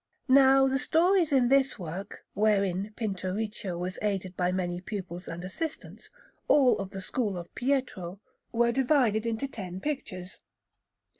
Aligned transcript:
Panel_)] 0.27 0.33
Now 0.33 0.67
the 0.67 0.79
stories 0.79 1.31
in 1.31 1.49
this 1.49 1.77
work, 1.77 2.25
wherein 2.33 2.91
Pinturicchio 2.97 3.77
was 3.77 3.99
aided 4.01 4.35
by 4.35 4.51
many 4.51 4.81
pupils 4.81 5.27
and 5.27 5.43
assistants, 5.43 6.09
all 6.47 6.75
of 6.79 6.89
the 6.89 7.01
school 7.01 7.37
of 7.37 7.53
Pietro, 7.53 8.19
were 8.51 8.71
divided 8.71 9.27
into 9.27 9.47
ten 9.47 9.79
pictures. 9.79 10.39